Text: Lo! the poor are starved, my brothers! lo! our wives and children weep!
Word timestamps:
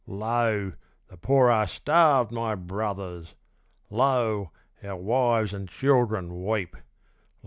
Lo! 0.07 0.73
the 1.09 1.17
poor 1.17 1.51
are 1.51 1.67
starved, 1.67 2.31
my 2.31 2.55
brothers! 2.55 3.35
lo! 3.91 4.49
our 4.83 4.95
wives 4.95 5.53
and 5.53 5.69
children 5.69 6.43
weep! 6.43 6.75